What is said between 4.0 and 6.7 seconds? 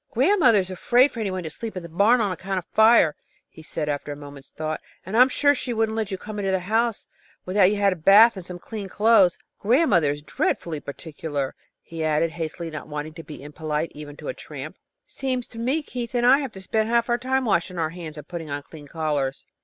a moment's thought, "and I'm sure she wouldn't let you come into the